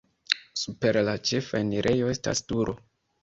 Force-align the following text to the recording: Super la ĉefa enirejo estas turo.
Super 0.61 0.97
la 1.09 1.13
ĉefa 1.31 1.61
enirejo 1.65 2.09
estas 2.15 2.41
turo. 2.53 2.75